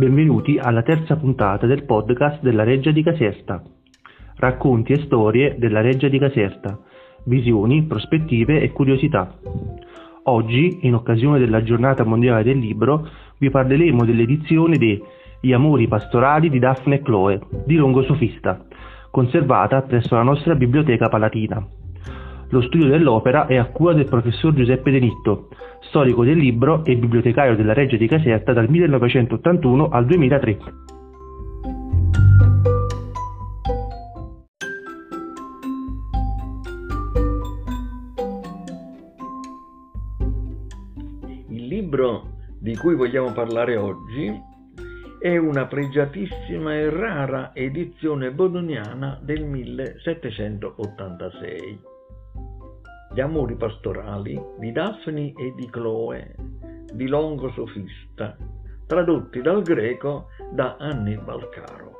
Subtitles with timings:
[0.00, 3.62] Benvenuti alla terza puntata del podcast della Reggia di Caserta.
[4.36, 6.78] Racconti e storie della Reggia di Caserta,
[7.24, 9.30] visioni, prospettive e curiosità.
[10.22, 13.06] Oggi, in occasione della giornata mondiale del libro,
[13.36, 14.98] vi parleremo dell'edizione di
[15.38, 18.58] Gli amori pastorali di Daphne e Chloe, di Longo Sofista,
[19.10, 21.62] conservata presso la nostra biblioteca palatina.
[22.52, 25.50] Lo studio dell'opera è a cura del professor Giuseppe Denitto,
[25.82, 30.58] storico del libro e bibliotecario della Reggia di Caserta dal 1981 al 2003.
[41.50, 44.28] Il libro di cui vogliamo parlare oggi
[45.20, 51.89] è una pregiatissima e rara edizione bodoniana del 1786
[53.12, 56.32] gli amori pastorali di Daphne e di Chloe,
[56.92, 58.36] di Longo Sofista,
[58.86, 61.90] tradotti dal greco da Annibal Caro.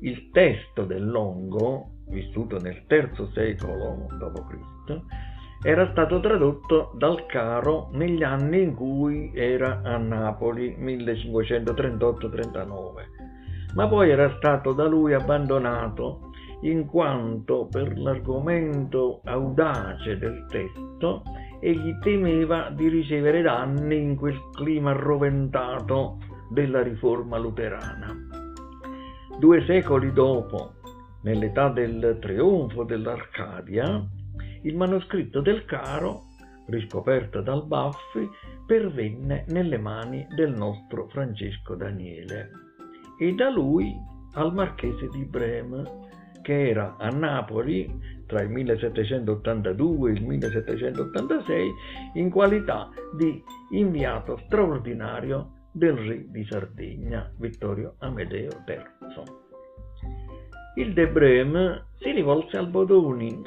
[0.00, 5.00] Il testo del Longo, vissuto nel III secolo d.C.,
[5.66, 14.10] era stato tradotto dal Caro negli anni in cui era a Napoli, 1538-39, ma poi
[14.10, 16.23] era stato da lui abbandonato
[16.64, 21.22] in quanto per l'argomento audace del testo
[21.60, 26.18] egli temeva di ricevere danni in quel clima roventato
[26.50, 28.16] della riforma luterana.
[29.38, 30.74] Due secoli dopo,
[31.22, 34.02] nell'età del trionfo dell'Arcadia,
[34.62, 36.28] il manoscritto del Caro,
[36.68, 38.28] riscoperto dal Baffi,
[38.66, 42.50] pervenne nelle mani del nostro Francesco Daniele
[43.18, 43.94] e da lui
[44.34, 46.03] al marchese di Breme
[46.44, 47.90] che era a Napoli
[48.26, 51.72] tra il 1782 e il 1786
[52.14, 58.82] in qualità di inviato straordinario del re di Sardegna Vittorio Amedeo III.
[60.76, 63.42] Il De Breme si rivolse al Bodoni,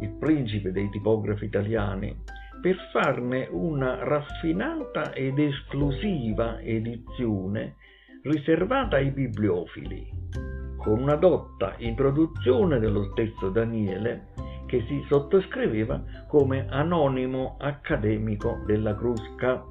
[0.00, 2.16] il principe dei tipografi italiani,
[2.60, 7.74] per farne una raffinata ed esclusiva edizione
[8.22, 14.28] riservata ai bibliofili con una dotta introduzione dello stesso Daniele
[14.66, 19.64] che si sottoscriveva come anonimo accademico della Crusca.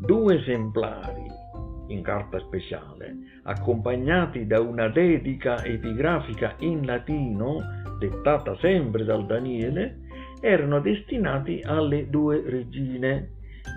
[0.00, 1.24] Due esemplari
[1.88, 7.58] in carta speciale, accompagnati da una dedica epigrafica in latino,
[7.98, 10.00] dettata sempre dal Daniele,
[10.40, 13.30] erano destinati alle due regine,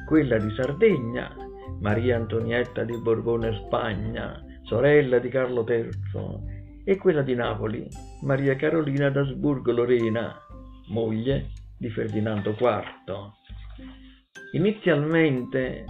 [0.08, 1.36] quella di Sardegna,
[1.80, 7.88] Maria Antonietta di Borbone Spagna, sorella di Carlo III, e quella di Napoli,
[8.22, 10.40] Maria Carolina d'Asburgo-Lorena,
[10.90, 13.32] moglie di Ferdinando IV.
[14.54, 15.86] Inizialmente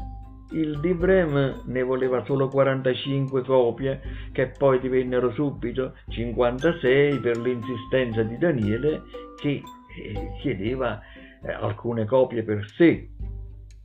[0.52, 4.02] il Di Brem ne voleva solo 45 copie,
[4.32, 9.04] che poi divennero subito 56 per l'insistenza di Daniele,
[9.40, 11.00] che eh, chiedeva
[11.44, 13.10] eh, alcune copie per sé.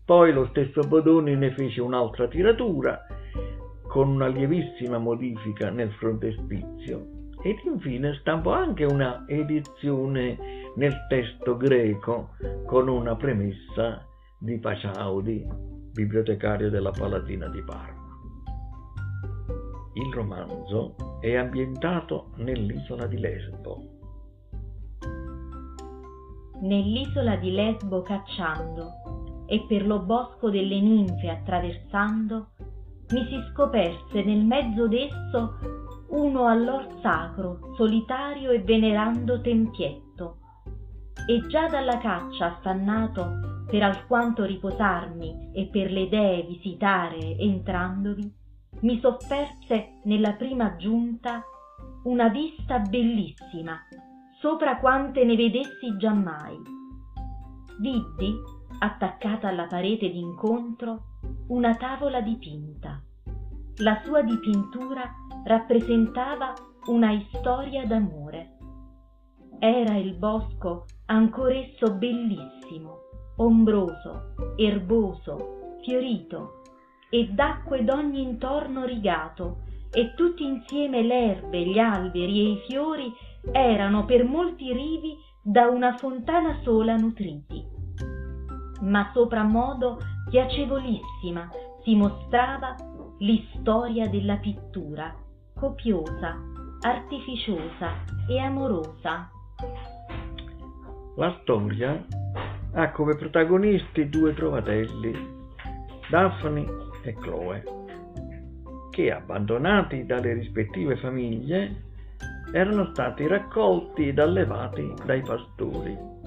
[0.04, 3.00] Poi lo stesso Bodoni ne fece un'altra tiratura
[3.92, 10.38] con una lievissima modifica nel frontespizio ed infine stampò anche una edizione
[10.76, 12.30] nel testo greco
[12.64, 14.02] con una premessa
[14.38, 15.46] di Paciaudi,
[15.92, 18.00] bibliotecario della Palatina di Parma.
[19.92, 23.76] Il romanzo è ambientato nell'isola di Lesbo.
[26.62, 32.51] Nell'isola di Lesbo cacciando e per lo bosco delle ninfe attraversando,
[33.12, 35.58] mi si scoperse nel mezzo d'esso
[36.08, 40.38] uno all'or sacro, solitario e venerando tempietto.
[41.26, 48.30] E già dalla caccia affannato per alquanto riposarmi e per le dee visitare entrandovi,
[48.80, 51.42] mi sofferse nella prima giunta
[52.04, 53.78] una vista bellissima,
[54.40, 56.58] sopra quante ne vedessi giammai.
[57.78, 58.34] Viddi,
[58.80, 61.11] attaccata alla parete d'incontro,
[61.48, 63.02] una tavola dipinta.
[63.76, 65.10] La sua dipintura
[65.44, 66.52] rappresentava
[66.86, 68.56] una storia d'amore.
[69.58, 72.98] Era il bosco ancor esso bellissimo,
[73.36, 76.62] ombroso, erboso, fiorito
[77.10, 79.58] e d'acque d'ogni intorno rigato,
[79.94, 83.12] e tutti insieme l'erbe, gli alberi e i fiori
[83.52, 87.62] erano per molti rivi da una fontana sola nutriti.
[88.80, 89.98] Ma sopra modo
[90.32, 91.46] piacevolissima
[91.84, 92.74] si mostrava
[93.18, 95.14] l'istoria della pittura,
[95.54, 96.40] copiosa,
[96.80, 99.30] artificiosa e amorosa.
[101.16, 102.02] La storia
[102.72, 105.12] ha come protagonisti due trovatelli,
[106.08, 106.64] Daphne
[107.02, 107.62] e Chloe.
[108.88, 111.84] che, abbandonati dalle rispettive famiglie,
[112.54, 116.21] erano stati raccolti ed allevati dai pastori.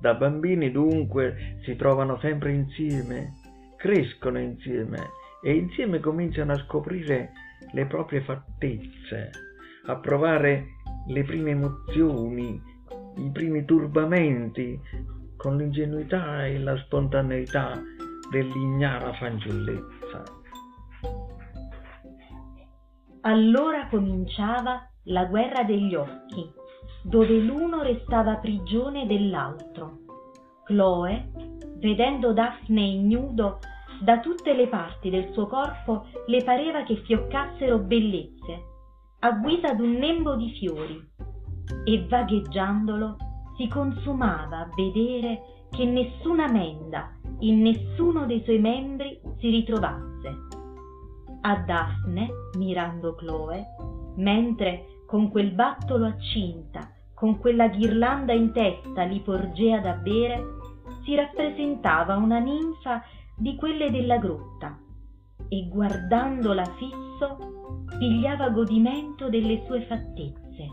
[0.00, 3.34] Da bambini dunque si trovano sempre insieme,
[3.76, 4.98] crescono insieme
[5.42, 7.32] e insieme cominciano a scoprire
[7.72, 9.30] le proprie fattezze,
[9.86, 10.66] a provare
[11.08, 12.60] le prime emozioni,
[13.16, 14.80] i primi turbamenti
[15.36, 17.80] con l'ingenuità e la spontaneità
[18.30, 20.22] dell'ignara fanciullezza.
[23.22, 26.52] Allora cominciava la guerra degli occhi,
[27.08, 30.00] dove l'uno restava prigione dell'altro.
[30.64, 31.30] Chloe,
[31.78, 33.60] vedendo Daphne ignudo,
[34.02, 38.62] da tutte le parti del suo corpo le pareva che fioccassero bellezze,
[39.20, 41.02] a guisa d'un nembo di fiori,
[41.84, 43.16] e vagheggiandolo
[43.56, 47.10] si consumava a vedere che nessuna menda
[47.40, 50.46] in nessuno dei suoi membri si ritrovasse.
[51.40, 52.28] A Daphne,
[52.58, 53.64] mirando Chloe,
[54.16, 60.40] mentre con quel battolo a cinta, con quella ghirlanda in testa li porgea da bere,
[61.04, 63.02] si rappresentava una ninfa
[63.36, 64.78] di quelle della grotta
[65.48, 70.66] e guardandola fisso pigliava godimento delle sue fattezze.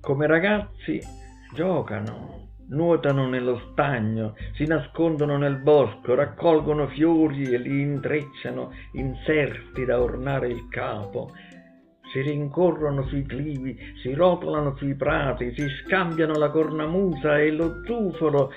[0.00, 1.00] Come ragazzi
[1.54, 9.84] giocano, nuotano nello stagno, si nascondono nel bosco, raccolgono fiori e li intrecciano in serti
[9.84, 11.30] da ornare il capo,
[12.16, 18.50] si rincorrono sui clivi, si rotolano sui prati, si scambiano la cornamusa e lo zufolo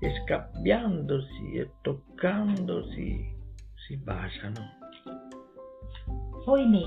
[0.00, 3.32] e scambiandosi e toccandosi
[3.74, 4.78] si baciano.
[6.46, 6.82] Oimè,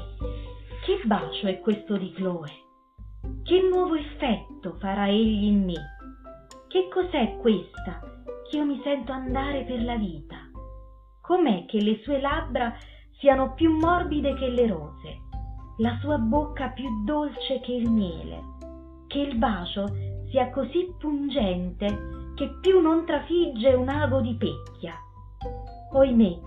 [0.86, 2.50] che bacio è questo di Chloe?
[3.44, 5.98] Che nuovo effetto farà egli in me?
[6.68, 8.00] Che cos'è questa
[8.50, 10.36] che io mi sento andare per la vita?
[11.22, 12.76] Com'è che le sue labbra
[13.20, 15.26] siano più morbide che le rose,
[15.78, 18.42] la sua bocca più dolce che il miele,
[19.08, 19.86] che il bacio
[20.30, 24.94] sia così pungente che più non trafigge un ago di pecchia.
[25.94, 26.40] Oimè,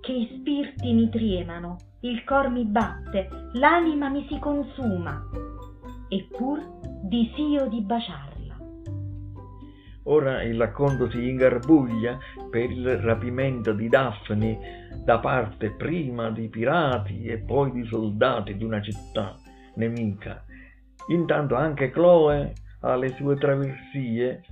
[0.00, 5.22] che i spirti mi tremano, il cor mi batte, l'anima mi si consuma,
[6.08, 6.60] eppur
[7.02, 8.31] disio di baciarla.
[10.04, 12.18] Ora il racconto si ingarbuglia
[12.50, 18.64] per il rapimento di Daphne da parte prima di pirati e poi di soldati di
[18.64, 19.36] una città
[19.76, 20.44] nemica.
[21.08, 24.42] Intanto anche Chloe ha le sue traversie.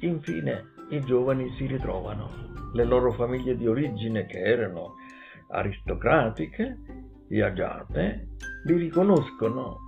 [0.00, 2.52] Infine i giovani si ritrovano.
[2.72, 4.94] Le loro famiglie di origine, che erano
[5.48, 6.78] aristocratiche
[7.28, 8.28] e agiate,
[8.64, 9.78] li riconoscono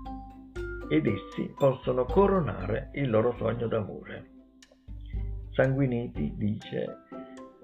[0.89, 4.36] ed essi possono coronare il loro sogno d'amore.
[5.57, 6.99] Sanguiniti dice,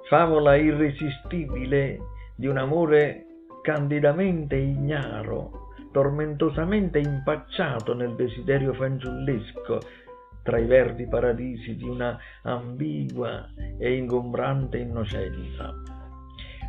[0.09, 1.99] favola irresistibile
[2.35, 3.27] di un amore
[3.61, 9.79] candidamente ignaro, tormentosamente impacciato nel desiderio fanciullesco
[10.43, 13.47] tra i verdi paradisi di una ambigua
[13.79, 15.75] e ingombrante innocenza.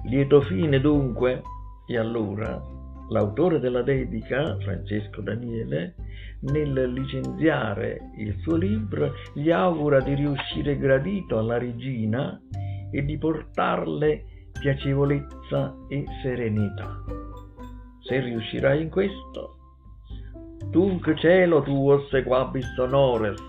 [0.04, 1.42] Lieto fine dunque,
[1.88, 2.62] e allora
[3.14, 5.94] L'autore della dedica, Francesco Daniele,
[6.52, 12.42] nel licenziare il suo libro gli augura di riuscire gradito alla regina
[12.92, 17.04] e di portarle piacevolezza e serenità.
[18.02, 19.58] Se riuscirai in questo,
[20.72, 23.40] tunc cielo tuo sequabis honores,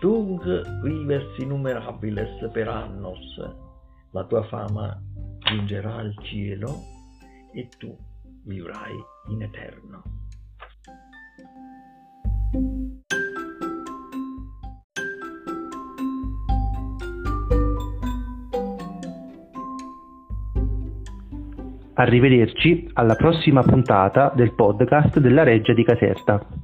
[0.00, 0.44] tunc
[0.82, 3.40] vives innumerabiles per annos,
[4.10, 5.00] la tua fama
[5.38, 6.80] giungerà al cielo
[7.52, 7.96] e tu
[8.44, 8.94] vivrai
[9.28, 10.02] in eterno.
[21.96, 26.63] Arrivederci alla prossima puntata del podcast della Reggia di Caserta.